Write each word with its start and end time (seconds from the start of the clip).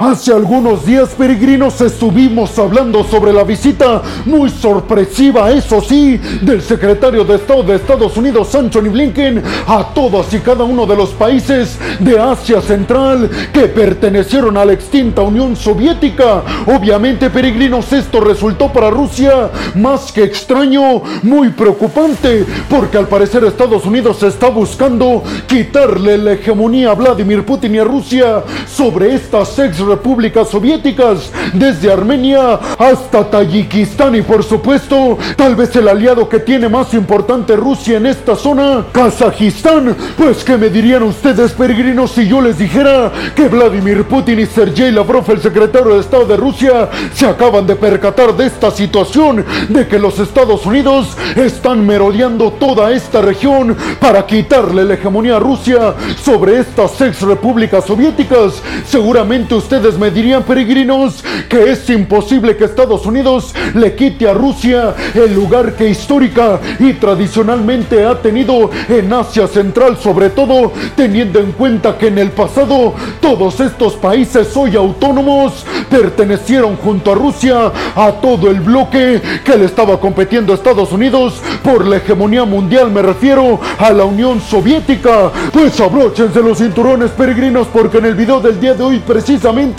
Hace 0.00 0.32
algunos 0.32 0.86
días, 0.86 1.10
peregrinos, 1.10 1.78
estuvimos 1.82 2.58
hablando 2.58 3.04
sobre 3.04 3.34
la 3.34 3.44
visita 3.44 4.00
muy 4.24 4.48
sorpresiva, 4.48 5.50
eso 5.50 5.82
sí, 5.82 6.18
del 6.40 6.62
secretario 6.62 7.22
de 7.22 7.34
Estado 7.34 7.62
de 7.64 7.74
Estados 7.74 8.16
Unidos, 8.16 8.54
Anthony 8.54 8.88
Blinken, 8.90 9.42
a 9.66 9.92
todos 9.92 10.32
y 10.32 10.38
cada 10.38 10.64
uno 10.64 10.86
de 10.86 10.96
los 10.96 11.10
países 11.10 11.78
de 11.98 12.18
Asia 12.18 12.62
Central 12.62 13.28
que 13.52 13.66
pertenecieron 13.66 14.56
a 14.56 14.64
la 14.64 14.72
extinta 14.72 15.20
Unión 15.20 15.54
Soviética. 15.54 16.44
Obviamente, 16.64 17.28
peregrinos, 17.28 17.92
esto 17.92 18.22
resultó 18.22 18.72
para 18.72 18.88
Rusia 18.88 19.50
más 19.74 20.12
que 20.12 20.24
extraño, 20.24 21.02
muy 21.24 21.50
preocupante, 21.50 22.46
porque 22.70 22.96
al 22.96 23.06
parecer 23.06 23.44
Estados 23.44 23.84
Unidos 23.84 24.22
está 24.22 24.48
buscando 24.48 25.22
quitarle 25.46 26.16
la 26.16 26.32
hegemonía 26.32 26.92
a 26.92 26.94
Vladimir 26.94 27.44
Putin 27.44 27.74
y 27.74 27.78
a 27.80 27.84
Rusia 27.84 28.42
sobre 28.66 29.14
estas 29.14 29.58
ex 29.58 29.89
repúblicas 29.90 30.48
soviéticas, 30.48 31.30
desde 31.52 31.92
Armenia 31.92 32.58
hasta 32.78 33.28
Tayikistán 33.28 34.14
y 34.14 34.22
por 34.22 34.44
supuesto, 34.44 35.18
tal 35.36 35.56
vez 35.56 35.74
el 35.74 35.88
aliado 35.88 36.28
que 36.28 36.38
tiene 36.38 36.68
más 36.68 36.94
importante 36.94 37.56
Rusia 37.56 37.96
en 37.96 38.06
esta 38.06 38.36
zona, 38.36 38.84
Kazajistán. 38.92 39.96
Pues 40.16 40.44
que 40.44 40.56
me 40.56 40.68
dirían 40.68 41.02
ustedes, 41.02 41.52
peregrinos, 41.52 42.12
si 42.12 42.28
yo 42.28 42.40
les 42.40 42.58
dijera 42.58 43.10
que 43.34 43.48
Vladimir 43.48 44.04
Putin 44.04 44.38
y 44.38 44.46
Sergei 44.46 44.92
Lavrov, 44.92 45.28
el 45.30 45.40
secretario 45.40 45.94
de 45.94 46.00
Estado 46.00 46.26
de 46.26 46.36
Rusia, 46.36 46.88
se 47.12 47.26
acaban 47.26 47.66
de 47.66 47.74
percatar 47.74 48.36
de 48.36 48.46
esta 48.46 48.70
situación, 48.70 49.44
de 49.68 49.88
que 49.88 49.98
los 49.98 50.18
Estados 50.18 50.64
Unidos 50.66 51.16
están 51.34 51.84
merodeando 51.84 52.52
toda 52.52 52.92
esta 52.92 53.20
región 53.20 53.76
para 53.98 54.24
quitarle 54.26 54.84
la 54.84 54.94
hegemonía 54.94 55.36
a 55.36 55.40
Rusia 55.40 55.94
sobre 56.22 56.60
estas 56.60 57.00
ex 57.00 57.22
repúblicas 57.22 57.84
soviéticas. 57.84 58.62
Seguramente 58.86 59.54
ustedes 59.54 59.79
me 59.98 60.10
dirían, 60.10 60.42
peregrinos, 60.42 61.24
que 61.48 61.70
es 61.70 61.88
imposible 61.88 62.56
que 62.56 62.64
Estados 62.64 63.06
Unidos 63.06 63.54
le 63.74 63.94
quite 63.94 64.28
a 64.28 64.34
Rusia 64.34 64.94
el 65.14 65.34
lugar 65.34 65.74
que 65.74 65.88
histórica 65.88 66.60
y 66.78 66.92
tradicionalmente 66.94 68.04
ha 68.04 68.20
tenido 68.20 68.70
en 68.88 69.12
Asia 69.12 69.46
Central, 69.46 69.96
sobre 69.96 70.30
todo 70.30 70.72
teniendo 70.96 71.40
en 71.40 71.52
cuenta 71.52 71.96
que 71.96 72.08
en 72.08 72.18
el 72.18 72.30
pasado 72.30 72.94
todos 73.20 73.58
estos 73.60 73.94
países 73.94 74.54
hoy 74.54 74.76
autónomos 74.76 75.64
pertenecieron 75.88 76.76
junto 76.76 77.12
a 77.12 77.14
Rusia 77.14 77.72
a 77.96 78.12
todo 78.20 78.50
el 78.50 78.60
bloque 78.60 79.20
que 79.44 79.56
le 79.56 79.64
estaba 79.64 79.98
competiendo 79.98 80.52
a 80.52 80.56
Estados 80.56 80.92
Unidos 80.92 81.40
por 81.64 81.86
la 81.86 81.96
hegemonía 81.96 82.44
mundial, 82.44 82.90
me 82.90 83.02
refiero 83.02 83.58
a 83.78 83.90
la 83.90 84.04
Unión 84.04 84.40
Soviética. 84.40 85.30
Pues 85.52 85.80
abróchense 85.80 86.40
los 86.42 86.58
cinturones 86.58 87.10
peregrinos 87.12 87.66
porque 87.72 87.98
en 87.98 88.06
el 88.06 88.14
video 88.14 88.40
del 88.40 88.60
día 88.60 88.74
de 88.74 88.82
hoy 88.82 88.98
precisamente 88.98 89.69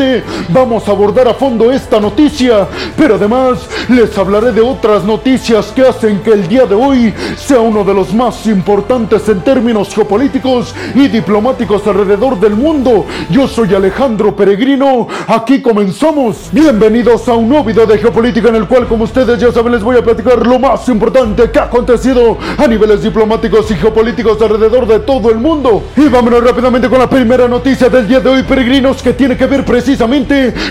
vamos 0.50 0.88
a 0.88 0.92
abordar 0.92 1.28
a 1.28 1.34
fondo 1.34 1.72
esta 1.72 2.00
noticia, 2.00 2.67
pero 2.97 3.16
además 3.16 3.67
les 3.89 4.17
hablaré 4.17 4.52
de 4.52 4.61
otras 4.61 5.03
noticias 5.03 5.67
que 5.75 5.81
hacen 5.81 6.20
que 6.20 6.31
el 6.31 6.47
día 6.47 6.66
de 6.66 6.75
hoy 6.75 7.14
sea 7.36 7.59
uno 7.59 7.84
de 7.84 7.94
los 7.94 8.14
más 8.14 8.45
importantes 8.47 9.28
en 9.28 9.42
términos 9.42 9.94
geopolíticos 9.94 10.73
y 10.95 11.08
diplomáticos 11.08 11.86
alrededor 11.88 12.39
del 12.39 12.56
mundo. 12.56 13.06
Yo 13.30 13.47
soy 13.47 13.73
Alejandro 13.73 14.36
Peregrino, 14.36 15.08
aquí 15.28 15.62
comenzamos. 15.62 16.50
Bienvenidos 16.52 17.28
a 17.28 17.34
un 17.34 17.50
nuevo 17.50 17.66
video 17.66 17.86
de 17.86 17.97
geopolítica 17.97 18.50
en 18.50 18.56
el 18.56 18.67
cual, 18.67 18.88
como 18.88 19.03
ustedes 19.03 19.39
ya 19.39 19.52
saben, 19.52 19.73
les 19.73 19.84
voy 19.84 19.97
a 19.97 20.03
platicar 20.03 20.45
lo 20.45 20.58
más 20.58 20.88
importante 20.89 21.52
que 21.52 21.59
ha 21.59 21.64
acontecido 21.64 22.38
a 22.58 22.67
niveles 22.67 23.03
diplomáticos 23.03 23.69
y 23.72 23.75
geopolíticos 23.75 24.42
alrededor 24.42 24.88
de 24.88 25.00
todo 25.00 25.30
el 25.31 25.38
mundo. 25.38 25.84
Y 25.97 26.08
vámonos 26.08 26.44
rápidamente 26.44 26.89
con 26.89 27.00
la 27.00 27.09
primera 27.09 27.47
noticia 27.47 27.89
del 27.89 28.08
día 28.08 28.19
de 28.19 28.30
hoy, 28.30 28.44
peregrinos, 28.44 29.02
que 29.02 29.14
tiene 29.14 29.36
que 29.36 29.45
ver 29.45 29.66
precisamente 29.66 29.80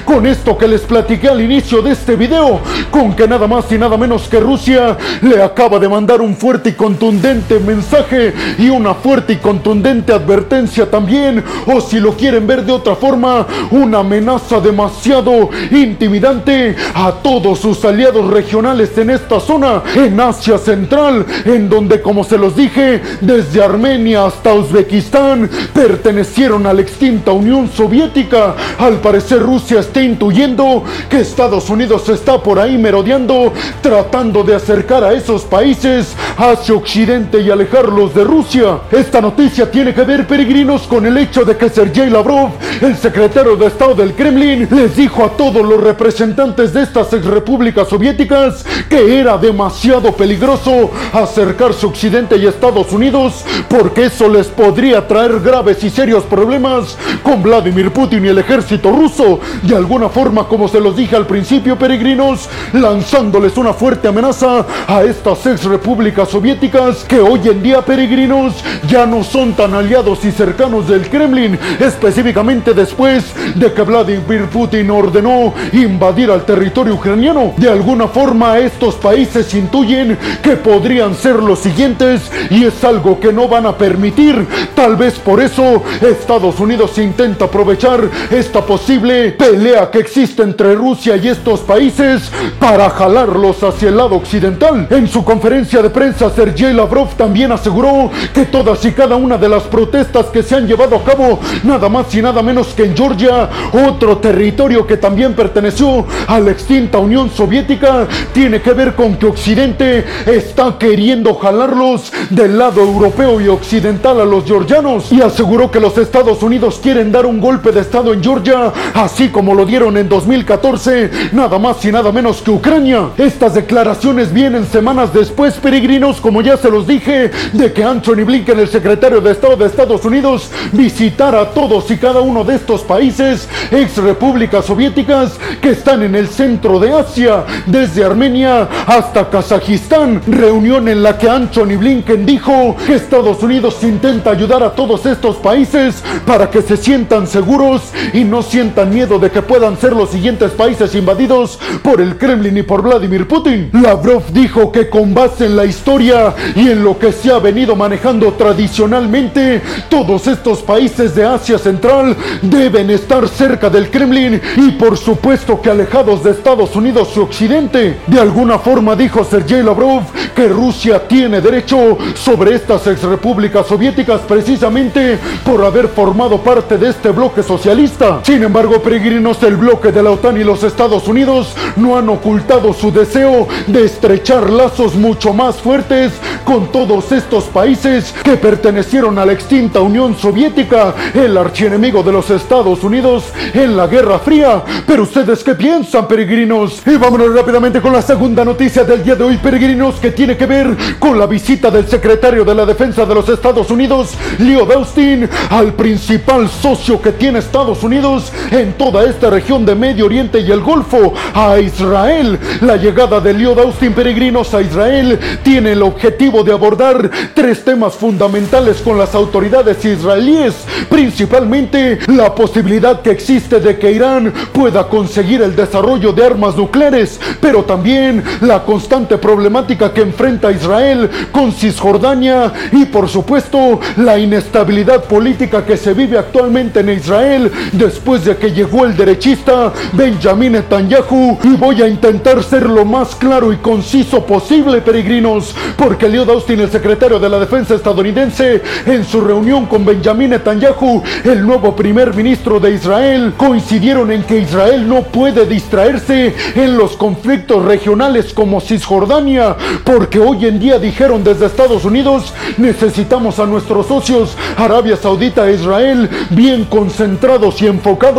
con 0.05 0.27
esto 0.27 0.57
que 0.57 0.69
les 0.69 0.83
platiqué 0.83 1.29
al 1.29 1.41
inicio 1.41 1.83
de 1.83 1.93
este 1.93 2.15
video, 2.17 2.61
con 2.91 3.15
que 3.15 3.27
nada 3.27 3.47
más 3.47 3.71
y 3.73 3.79
nada 3.79 3.97
menos 3.97 4.29
que 4.29 4.39
Rusia 4.39 4.97
le 5.23 5.43
acaba 5.43 5.79
de 5.79 5.89
mandar 5.89 6.21
un 6.21 6.37
fuerte 6.37 6.71
y 6.71 6.73
contundente 6.73 7.59
mensaje 7.59 8.33
y 8.59 8.69
una 8.69 8.95
fuerte 8.95 9.33
y 9.33 9.37
contundente 9.37 10.13
advertencia 10.13 10.89
también, 10.91 11.43
o 11.67 11.81
si 11.81 11.99
lo 11.99 12.13
quieren 12.13 12.47
ver 12.47 12.65
de 12.65 12.73
otra 12.73 12.95
forma, 12.95 13.47
una 13.71 13.99
amenaza 13.99 14.61
demasiado 14.61 15.51
intimidante 15.71 16.77
a 16.95 17.13
todos 17.23 17.59
sus 17.59 17.85
aliados 17.85 18.31
regionales 18.31 18.97
en 18.97 19.11
esta 19.11 19.41
zona, 19.41 19.83
en 19.97 20.21
Asia 20.21 20.57
Central, 20.59 21.27
en 21.45 21.69
donde 21.69 22.01
como 22.01 22.23
se 22.23 22.39
los 22.39 22.55
dije, 22.55 23.01
desde 23.21 23.63
Armenia 23.63 24.27
hasta 24.27 24.55
Uzbekistán 24.55 25.51
pertenecieron 25.75 26.67
a 26.67 26.73
la 26.73 26.81
extinta 26.81 27.33
Unión 27.33 27.69
Soviética. 27.69 28.55
Al 28.91 28.99
parecer 28.99 29.41
Rusia 29.41 29.79
está 29.79 30.03
intuyendo 30.03 30.83
que 31.09 31.21
Estados 31.21 31.71
Unidos 31.71 32.09
está 32.09 32.43
por 32.43 32.59
ahí 32.59 32.77
merodeando, 32.77 33.53
tratando 33.81 34.43
de 34.43 34.57
acercar 34.57 35.05
a 35.05 35.13
esos 35.13 35.43
países 35.43 36.13
hacia 36.37 36.75
Occidente 36.75 37.41
y 37.41 37.51
alejarlos 37.53 38.13
de 38.13 38.25
Rusia. 38.25 38.81
Esta 38.91 39.21
noticia 39.21 39.71
tiene 39.71 39.95
que 39.95 40.03
ver, 40.03 40.27
peregrinos, 40.27 40.89
con 40.89 41.07
el 41.07 41.17
hecho 41.19 41.45
de 41.45 41.57
que 41.57 41.69
Sergei 41.69 42.11
Lavrov, 42.11 42.51
el 42.81 42.97
secretario 42.97 43.55
de 43.55 43.67
Estado 43.67 43.95
del 43.95 44.13
Kremlin, 44.15 44.67
les 44.73 44.97
dijo 44.97 45.25
a 45.25 45.37
todos 45.37 45.65
los 45.65 45.81
representantes 45.81 46.73
de 46.73 46.83
estas 46.83 47.13
ex 47.13 47.25
repúblicas 47.27 47.87
soviéticas 47.87 48.65
que 48.89 49.21
era 49.21 49.39
demasiado 49.39 50.11
peligroso 50.17 50.91
acercarse 51.13 51.87
a 51.87 51.91
Occidente 51.91 52.37
y 52.39 52.47
Estados 52.47 52.91
Unidos 52.93 53.45
porque 53.69 54.07
eso 54.07 54.29
les 54.29 54.49
podría 54.49 55.07
traer 55.07 55.39
graves 55.39 55.85
y 55.85 55.91
serios 55.91 56.25
problemas 56.25 56.99
con 57.23 57.41
Vladimir 57.41 57.93
Putin 57.93 58.25
y 58.25 58.29
el 58.29 58.39
ejército 58.39 58.80
ruso. 58.89 59.41
De 59.63 59.77
alguna 59.77 60.09
forma, 60.09 60.45
como 60.49 60.69
se 60.69 60.81
los 60.81 60.97
dije 60.97 61.17
al 61.17 61.27
principio, 61.27 61.79
peregrinos, 61.79 62.49
lanzándoles 62.73 63.57
una 63.57 63.73
fuerte 63.73 64.09
amenaza 64.09 64.67
a 64.87 65.03
estas 65.03 65.45
ex 65.47 65.65
repúblicas 65.65 66.29
soviéticas 66.29 67.05
que 67.05 67.21
hoy 67.21 67.41
en 67.49 67.63
día, 67.63 67.83
peregrinos, 67.83 68.65
ya 68.89 69.07
no 69.07 69.23
son 69.25 69.55
tan 69.55 69.75
aliados 69.75 70.25
y 70.25 70.33
cercanos 70.33 70.89
del 70.89 71.09
Kremlin, 71.09 71.59
específicamente 71.79 72.75
después 72.75 73.25
de 73.55 73.73
que 73.73 73.83
Vladimir 73.83 74.47
Putin 74.47 74.91
ordenó 74.91 75.53
invadir 75.73 76.31
al 76.31 76.45
territorio 76.45 76.95
ucraniano. 76.95 77.55
De 77.57 77.69
alguna 77.69 78.09
forma, 78.09 78.59
estos 78.59 78.95
países 78.95 79.53
intuyen 79.55 80.17
que 80.43 80.57
podrían 80.57 81.15
ser 81.15 81.37
los 81.37 81.59
siguientes 81.59 82.31
y 82.51 82.65
es 82.65 82.83
algo 82.85 83.19
que 83.19 83.33
no 83.33 83.49
van 83.49 83.67
a 83.67 83.77
permitir. 83.77 84.47
Tal 84.75 84.97
vez 84.97 85.19
por 85.19 85.41
eso 85.41 85.83
Estados 86.01 86.61
Unidos 86.61 86.97
intenta 86.99 87.47
aprovechar 87.47 88.01
esta 88.31 88.63
posible 88.71 89.33
pelea 89.33 89.91
que 89.91 89.99
existe 89.99 90.45
entre 90.45 90.77
Rusia 90.77 91.17
y 91.17 91.27
estos 91.27 91.59
países 91.59 92.31
para 92.61 92.89
jalarlos 92.89 93.65
hacia 93.65 93.89
el 93.89 93.97
lado 93.97 94.15
occidental. 94.15 94.87
En 94.91 95.09
su 95.09 95.25
conferencia 95.25 95.83
de 95.83 95.91
prensa, 95.91 96.31
Sergei 96.31 96.73
Lavrov 96.73 97.17
también 97.17 97.51
aseguró 97.51 98.13
que 98.33 98.45
todas 98.45 98.85
y 98.85 98.93
cada 98.93 99.17
una 99.17 99.37
de 99.39 99.49
las 99.49 99.65
protestas 99.65 100.27
que 100.27 100.45
se 100.45 100.55
han 100.55 100.69
llevado 100.69 100.95
a 100.95 101.03
cabo, 101.03 101.41
nada 101.65 101.89
más 101.89 102.15
y 102.15 102.23
nada 102.23 102.45
menos 102.45 102.69
que 102.69 102.85
en 102.85 102.97
Georgia, 102.97 103.49
otro 103.89 104.19
territorio 104.19 104.87
que 104.87 104.99
también 104.99 105.35
perteneció 105.35 106.07
a 106.29 106.39
la 106.39 106.53
extinta 106.53 106.99
Unión 106.99 107.29
Soviética, 107.29 108.07
tiene 108.33 108.63
que 108.63 108.73
ver 108.73 108.95
con 108.95 109.17
que 109.17 109.27
Occidente 109.27 110.05
está 110.27 110.79
queriendo 110.79 111.35
jalarlos 111.35 112.13
del 112.31 112.57
lado 112.57 112.83
europeo 112.83 113.41
y 113.41 113.49
occidental 113.49 114.21
a 114.21 114.25
los 114.25 114.45
georgianos 114.45 115.11
y 115.11 115.21
aseguró 115.21 115.73
que 115.73 115.81
los 115.81 115.99
Estados 115.99 116.41
Unidos 116.45 116.79
quieren 116.81 117.11
dar 117.11 117.27
un 117.27 117.41
golpe 117.41 117.73
de 117.73 117.81
Estado 117.81 118.13
en 118.13 118.23
Georgia, 118.23 118.60
así 118.95 119.29
como 119.29 119.55
lo 119.55 119.65
dieron 119.65 119.97
en 119.97 120.09
2014, 120.09 121.11
nada 121.33 121.59
más 121.59 121.85
y 121.85 121.93
nada 121.93 122.13
menos 122.13 122.43
que 122.43 122.51
Ucrania. 122.51 123.11
Estas 123.17 123.55
declaraciones 123.55 124.33
vienen 124.33 124.67
semanas 124.67 125.13
después, 125.13 125.55
peregrinos, 125.55 126.21
como 126.21 126.43
ya 126.43 126.57
se 126.57 126.71
los 126.71 126.87
dije, 126.87 127.31
de 127.53 127.73
que 127.73 127.85
Anthony 127.85 128.25
Blinken, 128.25 128.59
el 128.59 128.69
secretario 128.69 129.21
de 129.21 129.33
Estado 129.33 129.57
de 129.57 129.67
Estados 129.67 130.05
Unidos, 130.05 130.51
visitara 130.73 131.41
a 131.43 131.51
todos 131.51 131.91
y 131.91 131.97
cada 131.97 132.21
uno 132.21 132.45
de 132.45 132.57
estos 132.57 132.83
países, 132.83 133.49
ex 133.71 133.97
repúblicas 133.97 134.65
soviéticas, 134.65 135.39
que 135.61 135.71
están 135.71 136.03
en 136.03 136.15
el 136.15 136.29
centro 136.29 136.79
de 136.79 136.93
Asia, 136.93 137.45
desde 137.67 138.05
Armenia 138.05 138.69
hasta 138.87 139.29
Kazajistán. 139.29 140.23
Reunión 140.27 140.89
en 140.89 141.03
la 141.03 141.19
que 141.19 141.29
Anthony 141.29 141.77
Blinken 141.79 142.27
dijo 142.27 142.77
que 142.87 142.95
Estados 142.95 143.43
Unidos 143.43 143.79
intenta 143.83 144.31
ayudar 144.31 144.63
a 144.63 144.71
todos 144.71 145.07
estos 145.07 145.37
países 145.37 146.03
para 146.27 146.51
que 146.51 146.63
se 146.63 146.77
sientan 146.77 147.27
seguros 147.27 147.83
y 148.13 148.25
no 148.25 148.43
sientan 148.51 148.93
miedo 148.93 149.21
de 149.21 149.31
que 149.31 149.43
puedan 149.43 149.79
ser 149.79 149.93
los 149.93 150.11
siguientes 150.11 150.51
países 150.51 150.97
invadidos 150.97 151.57
por 151.85 152.01
el 152.01 152.19
Kremlin 152.19 152.57
y 152.57 152.63
por 152.65 152.83
Vladimir 152.83 153.29
Putin. 153.29 153.71
Lavrov 153.73 154.25
dijo 154.33 154.73
que 154.73 154.91
con 154.91 155.15
base 155.15 155.47
en 155.47 155.55
la 155.55 155.65
historia 155.65 156.35
y 156.57 156.69
en 156.69 156.83
lo 156.83 156.99
que 156.99 157.13
se 157.13 157.31
ha 157.31 157.39
venido 157.39 157.77
manejando 157.77 158.33
tradicionalmente, 158.33 159.63
todos 159.89 160.27
estos 160.27 160.63
países 160.63 161.15
de 161.15 161.25
Asia 161.25 161.59
Central 161.59 162.17
deben 162.43 162.91
estar 162.91 163.29
cerca 163.29 163.71
del 163.71 163.89
Kremlin 163.89 164.41
y 164.57 164.73
por 164.73 164.99
supuesto 164.99 165.63
que 165.63 165.71
alejados 165.71 166.25
de 166.25 166.33
Estados 166.33 166.75
Unidos 166.75 167.11
y 167.15 167.21
Occidente. 167.21 167.99
De 168.09 168.19
alguna 168.19 168.59
forma 168.59 168.97
dijo 168.97 169.23
Sergei 169.23 169.63
Lavrov 169.63 170.03
que 170.35 170.49
Rusia 170.49 171.07
tiene 171.07 171.41
derecho 171.41 171.97
sobre 172.15 172.57
estas 172.57 172.85
ex 172.89 173.03
repúblicas 173.05 173.67
soviéticas 173.69 174.23
precisamente 174.23 175.19
por 175.45 175.65
haber 175.65 175.87
formado 175.87 176.39
parte 176.39 176.77
de 176.79 176.89
este 176.89 177.11
bloque 177.11 177.45
socialista. 177.45 178.21
Sin 178.25 178.40
Sin 178.41 178.47
embargo, 178.47 178.81
peregrinos, 178.81 179.43
el 179.43 179.57
bloque 179.57 179.93
de 179.93 180.03
la 180.03 180.13
OTAN 180.13 180.41
y 180.41 180.45
los 180.45 180.63
Estados 180.63 181.07
Unidos 181.07 181.55
no 181.77 181.99
han 181.99 182.09
ocultado 182.09 182.73
su 182.73 182.91
deseo 182.91 183.47
de 183.67 183.85
estrechar 183.85 184.49
lazos 184.49 184.95
mucho 184.95 185.35
más 185.35 185.57
fuertes 185.57 186.15
con 186.47 186.73
todos 186.73 187.13
estos 187.13 187.45
países 187.45 188.15
que 188.25 188.39
pertenecieron 188.39 189.19
a 189.19 189.27
la 189.27 189.35
extinta 189.35 189.81
Unión 189.81 190.17
Soviética, 190.17 190.95
el 191.13 191.37
archienemigo 191.37 192.03
de 192.03 192.13
los 192.13 192.31
Estados 192.31 192.83
Unidos 192.83 193.25
en 193.53 193.77
la 193.77 193.87
Guerra 193.87 194.19
Fría. 194.19 194.65
Pero 194.87 195.03
ustedes 195.03 195.45
qué 195.45 195.55
piensan, 195.55 196.09
peregrinos? 196.09 196.81
Y 196.87 196.97
vámonos 196.97 197.35
rápidamente 197.35 197.83
con 197.83 197.93
la 197.93 198.01
segunda 198.01 198.43
noticia 198.43 198.85
del 198.85 199.05
día 199.05 199.17
de 199.17 199.25
hoy, 199.25 199.37
peregrinos, 199.37 199.97
que 199.97 200.13
tiene 200.13 200.39
que 200.39 200.47
ver 200.47 200.75
con 200.99 201.19
la 201.19 201.27
visita 201.27 201.71
del 201.71 201.87
secretario 201.87 202.43
de 202.47 202.55
la 202.55 202.65
Defensa 202.65 203.05
de 203.05 203.15
los 203.15 203.29
Estados 203.29 203.71
Unidos, 203.71 204.15
Leo 204.39 204.67
Austin, 204.73 205.29
al 205.51 205.75
principal 205.75 206.49
socio 206.49 207.03
que 207.03 207.13
tiene 207.13 207.41
Estados 207.41 207.83
Unidos 207.83 208.30
en 208.51 208.75
toda 208.75 209.05
esta 209.05 209.31
región 209.31 209.65
de 209.65 209.75
Medio 209.75 210.07
Oriente 210.07 210.41
y 210.41 210.51
el 210.51 210.61
Golfo, 210.61 211.15
a 211.35 211.59
Israel. 211.59 212.39
La 212.61 212.77
llegada 212.77 213.21
de 213.21 213.33
Leo 213.33 213.59
Austin, 213.61 213.93
peregrinos, 213.93 214.55
a 214.55 214.63
Israel 214.63 215.19
tiene 215.43 215.73
el 215.73 215.83
objetivo 215.83 216.43
de 216.43 216.53
abordar 216.53 217.11
tres 217.35 217.65
temas 217.65 217.95
fundamentales 217.95 218.81
con 218.83 218.99
las 218.99 219.15
autoridades 219.15 219.85
israelíes, 219.85 220.55
principalmente 220.89 221.99
la 222.07 222.35
posibilidad 222.35 223.03
que 223.03 223.11
existe 223.11 223.61
de 223.61 223.79
que 223.79 223.93
Irán 223.93 224.33
pueda 224.53 224.89
conseguir 224.89 225.43
el 225.43 225.57
desarrollo 225.57 226.13
de 226.13 226.25
armas 226.25 226.57
nucleares, 226.57 227.21
pero 227.41 227.65
también 227.65 228.23
la 228.41 228.65
constante 228.65 229.19
problemática 229.19 229.93
que 229.93 230.03
enfrenta 230.03 230.53
Israel 230.53 231.11
con 231.33 231.53
Cisjordania 231.53 232.53
y 232.73 232.87
por 232.87 233.09
supuesto 233.09 233.81
la 233.97 234.19
inestabilidad 234.19 235.05
política 235.05 235.65
que 235.65 235.77
se 235.77 235.95
vive 235.95 236.19
actualmente 236.19 236.81
en 236.81 236.91
Israel 236.91 237.51
después 237.73 238.20
de 238.25 238.37
que 238.37 238.53
llegó 238.53 238.85
el 238.85 238.97
derechista 238.97 239.73
Benjamin 239.93 240.53
Netanyahu 240.53 241.39
y 241.43 241.57
voy 241.57 241.81
a 241.81 241.89
intentar 241.89 242.43
ser 242.43 242.69
lo 242.69 242.85
más 242.85 243.15
claro 243.15 243.53
y 243.53 243.57
conciso 243.57 244.25
posible 244.27 244.81
peregrinos 244.81 245.55
porque 245.77 246.09
Leo 246.09 246.31
Austin 246.31 246.61
el 246.61 246.71
secretario 246.71 247.19
de 247.19 247.29
la 247.29 247.39
defensa 247.39 247.75
estadounidense 247.75 248.63
en 248.85 249.05
su 249.05 249.21
reunión 249.21 249.67
con 249.67 249.85
Benjamin 249.85 250.31
Netanyahu 250.31 251.03
el 251.25 251.47
nuevo 251.47 251.75
primer 251.75 252.15
ministro 252.15 252.61
de 252.61 252.75
Israel 252.75 253.33
coincidieron 253.37 254.11
en 254.11 254.23
que 254.25 254.39
Israel 254.39 254.89
no 254.89 255.03
puede 255.03 255.47
distraerse 255.47 256.35
en 256.55 256.77
los 256.77 256.97
conflictos 256.97 257.65
regionales 257.65 258.35
como 258.35 258.61
Cisjordania 258.61 259.57
porque 259.85 260.19
hoy 260.19 260.47
en 260.47 260.59
día 260.59 260.79
dijeron 260.79 261.25
desde 261.25 261.47
Estados 261.47 261.85
Unidos 261.85 262.35
necesitamos 262.59 263.39
a 263.39 263.47
nuestros 263.47 263.87
socios 263.87 264.37
Arabia 264.57 264.97
Saudita 264.97 265.49
e 265.49 265.55
Israel 265.55 266.09
bien 266.31 266.65
concentrados 266.65 267.61
y 267.63 267.67
enfocados 267.67 268.10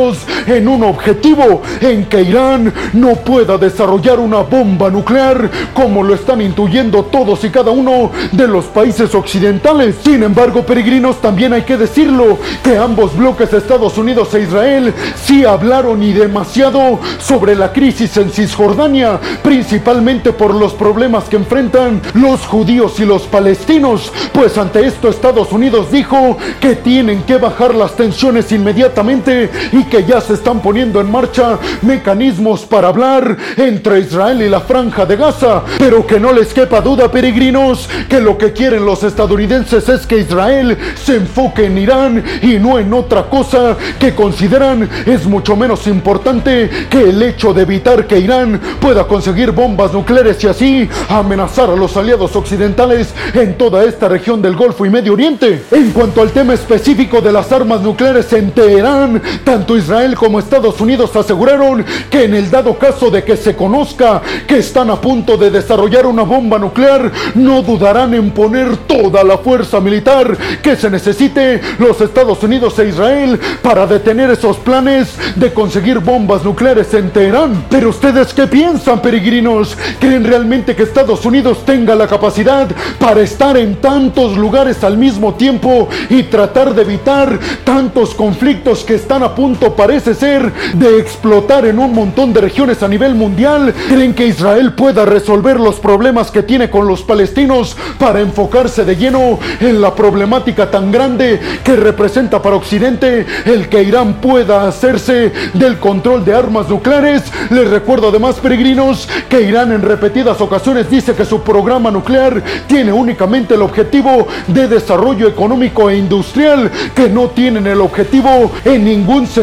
en 0.47 0.67
un 0.67 0.83
objetivo, 0.83 1.61
en 1.81 2.05
que 2.05 2.21
Irán 2.21 2.73
no 2.93 3.15
pueda 3.15 3.57
desarrollar 3.57 4.19
una 4.19 4.37
bomba 4.37 4.89
nuclear 4.89 5.49
como 5.73 6.03
lo 6.03 6.13
están 6.15 6.41
intuyendo 6.41 7.03
todos 7.03 7.43
y 7.43 7.49
cada 7.49 7.71
uno 7.71 8.11
de 8.31 8.47
los 8.47 8.65
países 8.65 9.13
occidentales. 9.13 9.95
Sin 10.03 10.23
embargo, 10.23 10.65
peregrinos, 10.65 11.19
también 11.21 11.53
hay 11.53 11.63
que 11.63 11.77
decirlo, 11.77 12.37
que 12.63 12.77
ambos 12.77 13.15
bloques, 13.15 13.51
Estados 13.53 13.97
Unidos 13.97 14.33
e 14.33 14.43
Israel, 14.43 14.93
sí 15.21 15.43
hablaron 15.43 16.01
y 16.03 16.13
demasiado 16.13 16.99
sobre 17.19 17.55
la 17.55 17.73
crisis 17.73 18.15
en 18.17 18.29
Cisjordania, 18.29 19.19
principalmente 19.43 20.31
por 20.31 20.55
los 20.55 20.73
problemas 20.73 21.25
que 21.25 21.35
enfrentan 21.35 22.01
los 22.13 22.45
judíos 22.45 22.99
y 22.99 23.05
los 23.05 23.23
palestinos, 23.23 24.11
pues 24.33 24.57
ante 24.57 24.85
esto 24.85 25.09
Estados 25.09 25.51
Unidos 25.51 25.91
dijo 25.91 26.37
que 26.59 26.75
tienen 26.75 27.23
que 27.23 27.37
bajar 27.37 27.75
las 27.75 27.95
tensiones 27.95 28.51
inmediatamente 28.51 29.49
y 29.71 29.83
que 29.85 30.03
ya 30.03 30.21
se 30.21 30.33
están 30.33 30.61
poniendo 30.61 30.99
en 30.99 31.11
marcha 31.11 31.57
mecanismos 31.81 32.65
para 32.65 32.89
hablar 32.89 33.37
entre 33.57 33.99
Israel 33.99 34.41
y 34.41 34.49
la 34.49 34.61
franja 34.61 35.05
de 35.05 35.15
Gaza, 35.15 35.63
pero 35.77 36.05
que 36.05 36.19
no 36.19 36.33
les 36.33 36.53
quepa 36.53 36.81
duda, 36.81 37.11
peregrinos, 37.11 37.89
que 38.09 38.19
lo 38.19 38.37
que 38.37 38.53
quieren 38.53 38.85
los 38.85 39.03
estadounidenses 39.03 39.87
es 39.89 40.05
que 40.05 40.17
Israel 40.17 40.77
se 40.95 41.15
enfoque 41.17 41.65
en 41.65 41.77
Irán 41.77 42.23
y 42.41 42.59
no 42.59 42.79
en 42.79 42.93
otra 42.93 43.23
cosa 43.23 43.77
que 43.99 44.13
consideran 44.15 44.89
es 45.05 45.25
mucho 45.25 45.55
menos 45.55 45.87
importante 45.87 46.69
que 46.89 47.09
el 47.09 47.21
hecho 47.21 47.53
de 47.53 47.63
evitar 47.63 48.07
que 48.07 48.19
Irán 48.19 48.59
pueda 48.79 49.05
conseguir 49.05 49.51
bombas 49.51 49.93
nucleares 49.93 50.43
y 50.43 50.47
así 50.47 50.89
amenazar 51.09 51.69
a 51.69 51.75
los 51.75 51.95
aliados 51.97 52.35
occidentales 52.35 53.13
en 53.33 53.57
toda 53.57 53.83
esta 53.83 54.07
región 54.07 54.41
del 54.41 54.55
Golfo 54.55 54.85
y 54.85 54.89
Medio 54.89 55.13
Oriente. 55.13 55.63
En 55.71 55.91
cuanto 55.91 56.21
al 56.21 56.31
tema 56.31 56.53
específico 56.53 57.21
de 57.21 57.31
las 57.31 57.51
armas 57.51 57.81
nucleares 57.81 58.31
en 58.33 58.51
Teherán, 58.51 59.21
tanto 59.61 59.77
Israel 59.77 60.15
como 60.15 60.39
Estados 60.39 60.81
Unidos 60.81 61.15
aseguraron 61.15 61.85
que 62.09 62.23
en 62.23 62.33
el 62.33 62.49
dado 62.49 62.79
caso 62.79 63.11
de 63.11 63.23
que 63.23 63.37
se 63.37 63.55
conozca 63.55 64.19
que 64.47 64.57
están 64.57 64.89
a 64.89 64.99
punto 64.99 65.37
de 65.37 65.51
desarrollar 65.51 66.07
una 66.07 66.23
bomba 66.23 66.57
nuclear, 66.57 67.11
no 67.35 67.61
dudarán 67.61 68.15
en 68.15 68.31
poner 68.31 68.75
toda 68.87 69.23
la 69.23 69.37
fuerza 69.37 69.79
militar 69.79 70.35
que 70.63 70.75
se 70.75 70.89
necesite 70.89 71.61
los 71.77 72.01
Estados 72.01 72.41
Unidos 72.41 72.79
e 72.79 72.87
Israel 72.87 73.39
para 73.61 73.85
detener 73.85 74.31
esos 74.31 74.57
planes 74.57 75.15
de 75.35 75.53
conseguir 75.53 75.99
bombas 75.99 76.43
nucleares 76.43 76.91
en 76.95 77.11
Teherán. 77.11 77.65
Pero 77.69 77.89
ustedes 77.89 78.33
qué 78.33 78.47
piensan, 78.47 78.99
peregrinos? 78.99 79.77
¿Creen 79.99 80.23
realmente 80.23 80.75
que 80.75 80.81
Estados 80.81 81.23
Unidos 81.23 81.59
tenga 81.67 81.93
la 81.93 82.07
capacidad 82.07 82.67
para 82.97 83.21
estar 83.21 83.55
en 83.57 83.75
tantos 83.75 84.35
lugares 84.35 84.83
al 84.83 84.97
mismo 84.97 85.35
tiempo 85.35 85.87
y 86.09 86.23
tratar 86.23 86.73
de 86.73 86.81
evitar 86.81 87.39
tantos 87.63 88.15
conflictos 88.15 88.83
que 88.83 88.95
están 88.95 89.23
a 89.23 89.35
punto, 89.35 89.50
parece 89.55 90.13
ser, 90.13 90.51
de 90.73 90.99
explotar 90.99 91.65
en 91.65 91.79
un 91.79 91.93
montón 91.93 92.33
de 92.33 92.41
regiones 92.41 92.83
a 92.83 92.87
nivel 92.87 93.15
mundial? 93.15 93.73
¿Creen 93.87 94.13
que 94.13 94.27
Israel 94.27 94.73
pueda 94.73 95.05
resolver 95.05 95.59
los 95.59 95.79
problemas 95.79 96.31
que 96.31 96.43
tiene 96.43 96.69
con 96.69 96.87
los 96.87 97.01
palestinos 97.01 97.75
para 97.97 98.21
enfocarse 98.21 98.85
de 98.85 98.95
lleno 98.95 99.39
en 99.59 99.81
la 99.81 99.93
problemática 99.95 100.69
tan 100.69 100.91
grande 100.91 101.39
que 101.63 101.75
representa 101.75 102.41
para 102.41 102.55
Occidente 102.55 103.25
el 103.45 103.69
que 103.69 103.83
Irán 103.83 104.15
pueda 104.15 104.67
hacerse 104.67 105.31
del 105.53 105.79
control 105.79 106.25
de 106.25 106.33
armas 106.33 106.69
nucleares? 106.69 107.23
Les 107.49 107.69
recuerdo 107.69 108.09
además, 108.09 108.35
peregrinos, 108.35 109.07
que 109.29 109.41
Irán 109.41 109.71
en 109.71 109.81
repetidas 109.81 110.41
ocasiones 110.41 110.89
dice 110.89 111.13
que 111.13 111.25
su 111.25 111.41
programa 111.41 111.91
nuclear 111.91 112.41
tiene 112.67 112.91
únicamente 112.93 113.55
el 113.55 113.61
objetivo 113.61 114.27
de 114.47 114.67
desarrollo 114.67 115.27
económico 115.27 115.89
e 115.89 115.97
industrial, 115.97 116.71
que 116.95 117.09
no 117.09 117.29
tienen 117.29 117.67
el 117.67 117.81
objetivo 117.81 118.51
en 118.65 118.83
ningún 118.83 119.27
sentido 119.27 119.40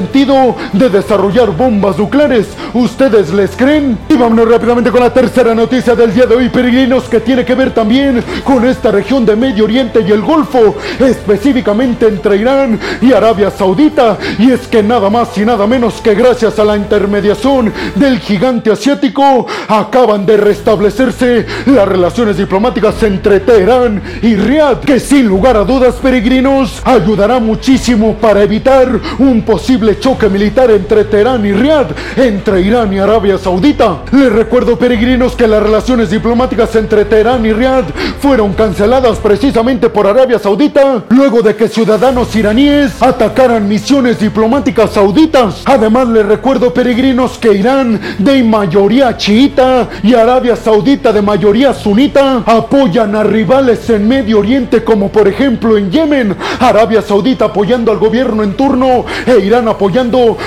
de 0.72 0.88
desarrollar 0.88 1.50
bombas 1.50 1.98
nucleares. 1.98 2.46
¿Ustedes 2.72 3.32
les 3.32 3.50
creen? 3.56 3.98
Y 4.08 4.14
vámonos 4.14 4.48
rápidamente 4.48 4.90
con 4.90 5.00
la 5.00 5.12
tercera 5.12 5.54
noticia 5.54 5.94
del 5.96 6.14
día 6.14 6.26
de 6.26 6.36
hoy, 6.36 6.48
peregrinos, 6.48 7.04
que 7.04 7.20
tiene 7.20 7.44
que 7.44 7.54
ver 7.54 7.72
también 7.72 8.22
con 8.44 8.64
esta 8.64 8.92
región 8.92 9.26
de 9.26 9.34
Medio 9.34 9.64
Oriente 9.64 10.04
y 10.06 10.12
el 10.12 10.22
Golfo, 10.22 10.76
específicamente 11.00 12.06
entre 12.06 12.36
Irán 12.36 12.78
y 13.00 13.12
Arabia 13.12 13.50
Saudita. 13.50 14.18
Y 14.38 14.52
es 14.52 14.68
que 14.68 14.82
nada 14.82 15.10
más 15.10 15.36
y 15.36 15.44
nada 15.44 15.66
menos 15.66 15.94
que 16.00 16.14
gracias 16.14 16.58
a 16.58 16.64
la 16.64 16.76
intermediación 16.76 17.72
del 17.96 18.20
gigante 18.20 18.70
asiático, 18.70 19.46
acaban 19.66 20.24
de 20.26 20.36
restablecerse 20.36 21.44
las 21.66 21.88
relaciones 21.88 22.36
diplomáticas 22.36 23.02
entre 23.02 23.40
Teherán 23.40 24.02
y 24.22 24.36
Riad, 24.36 24.78
que 24.78 25.00
sin 25.00 25.26
lugar 25.26 25.56
a 25.56 25.64
dudas, 25.64 25.96
peregrinos, 25.96 26.80
ayudará 26.84 27.40
muchísimo 27.40 28.14
para 28.14 28.42
evitar 28.42 28.88
un 29.18 29.42
posible 29.42 29.87
choque 29.96 30.28
militar 30.28 30.70
entre 30.70 31.04
Teherán 31.04 31.46
y 31.46 31.52
Riad, 31.52 31.86
entre 32.16 32.60
Irán 32.60 32.92
y 32.92 32.98
Arabia 32.98 33.38
Saudita. 33.38 33.98
Les 34.12 34.32
recuerdo, 34.32 34.78
peregrinos, 34.78 35.34
que 35.36 35.46
las 35.46 35.62
relaciones 35.62 36.10
diplomáticas 36.10 36.74
entre 36.76 37.04
Teherán 37.04 37.46
y 37.46 37.52
Riad 37.52 37.84
fueron 38.20 38.52
canceladas 38.52 39.18
precisamente 39.18 39.88
por 39.88 40.06
Arabia 40.06 40.38
Saudita, 40.38 41.04
luego 41.08 41.42
de 41.42 41.54
que 41.54 41.68
ciudadanos 41.68 42.34
iraníes 42.34 43.00
atacaran 43.00 43.68
misiones 43.68 44.18
diplomáticas 44.18 44.92
sauditas. 44.92 45.62
Además, 45.64 46.08
les 46.08 46.26
recuerdo, 46.26 46.74
peregrinos, 46.74 47.38
que 47.38 47.52
Irán, 47.52 48.00
de 48.18 48.42
mayoría 48.42 49.16
chiita, 49.16 49.88
y 50.02 50.14
Arabia 50.14 50.56
Saudita, 50.56 51.12
de 51.12 51.22
mayoría 51.22 51.72
sunita, 51.72 52.42
apoyan 52.44 53.14
a 53.14 53.22
rivales 53.22 53.88
en 53.90 54.08
Medio 54.08 54.40
Oriente, 54.40 54.84
como 54.84 55.10
por 55.10 55.28
ejemplo 55.28 55.76
en 55.78 55.90
Yemen, 55.90 56.36
Arabia 56.60 57.02
Saudita 57.02 57.46
apoyando 57.46 57.92
al 57.92 57.98
gobierno 57.98 58.42
en 58.42 58.54
turno 58.54 59.04
e 59.26 59.38
Irán 59.38 59.68
apoyando 59.68 59.77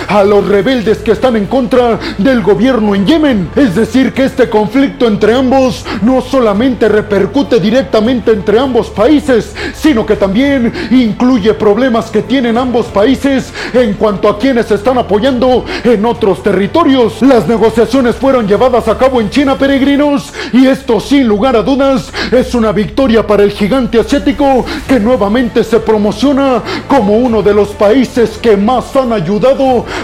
a 0.08 0.24
los 0.24 0.48
rebeldes 0.48 0.98
que 1.00 1.12
están 1.12 1.36
en 1.36 1.46
contra 1.46 1.98
del 2.18 2.42
gobierno 2.42 2.94
en 2.94 3.06
Yemen. 3.06 3.50
Es 3.56 3.76
decir, 3.76 4.12
que 4.12 4.26
este 4.26 4.50
conflicto 4.50 5.08
entre 5.08 5.34
ambos 5.34 5.86
no 6.02 6.22
solamente 6.22 6.90
repercute 6.90 7.60
directamente 7.60 8.32
entre 8.32 8.60
ambos 8.60 8.90
países, 8.90 9.56
sino 9.74 10.06
que 10.06 10.18
también 10.18 10.74
incluye 10.92 11.54
problemas 11.54 12.12
que 12.12 12.22
tienen 12.22 12.58
ambos 12.58 12.88
países 12.88 13.54
en 13.74 13.94
cuanto 13.94 14.28
a 14.28 14.38
quienes 14.38 14.70
están 14.70 14.98
apoyando 14.98 15.64
en 15.84 16.06
otros 16.06 16.44
territorios. 16.44 17.22
Las 17.22 17.48
negociaciones 17.48 18.18
fueron 18.18 18.48
llevadas 18.48 18.88
a 18.90 18.98
cabo 18.98 19.22
en 19.22 19.30
China, 19.30 19.58
peregrinos, 19.58 20.34
y 20.52 20.68
esto 20.68 21.00
sin 21.00 21.26
lugar 21.26 21.56
a 21.56 21.64
dudas 21.64 22.12
es 22.32 22.54
una 22.54 22.74
victoria 22.74 23.26
para 23.26 23.44
el 23.44 23.52
gigante 23.52 24.00
asiático 24.00 24.66
que 24.88 25.00
nuevamente 25.00 25.64
se 25.64 25.80
promociona 25.80 26.62
como 26.88 27.18
uno 27.18 27.42
de 27.42 27.54
los 27.54 27.70
países 27.70 28.38
que 28.38 28.58
más 28.58 28.94
han 28.96 29.14
ayudado 29.14 29.21